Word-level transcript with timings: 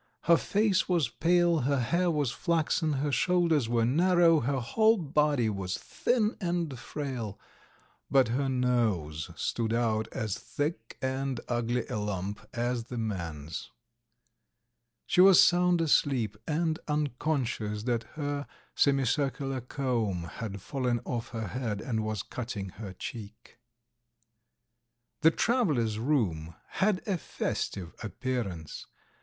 Her 0.21 0.35
face 0.37 0.89
was 0.89 1.09
pale, 1.09 1.59
her 1.59 1.77
hair 1.79 2.09
was 2.09 2.31
flaxen, 2.31 2.93
her 2.93 3.11
shoulders 3.11 3.69
were 3.69 3.85
narrow, 3.85 4.39
her 4.39 4.59
whole 4.59 4.97
body 4.97 5.47
was 5.47 5.77
thin 5.77 6.35
and 6.41 6.79
frail, 6.79 7.39
but 8.09 8.29
her 8.29 8.49
nose 8.49 9.29
stood 9.35 9.71
out 9.75 10.07
as 10.11 10.39
thick 10.39 10.97
and 11.03 11.39
ugly 11.47 11.85
a 11.85 11.97
lump 11.99 12.41
as 12.51 12.85
the 12.85 12.97
man's. 12.97 13.69
She 15.05 15.21
was 15.21 15.39
sound 15.39 15.81
asleep, 15.81 16.35
and 16.47 16.79
unconscious 16.87 17.83
that 17.83 18.01
her 18.15 18.47
semi 18.73 19.05
circular 19.05 19.61
comb 19.61 20.23
had 20.23 20.63
fallen 20.63 20.99
off 21.05 21.29
her 21.29 21.49
head 21.49 21.79
and 21.79 22.03
was 22.03 22.23
cutting 22.23 22.69
her 22.69 22.91
cheek. 22.93 23.59
The 25.21 25.29
"travellers' 25.29 25.99
room" 25.99 26.55
had 26.79 27.07
a 27.07 27.19
festive 27.19 27.93
appearance. 28.01 28.87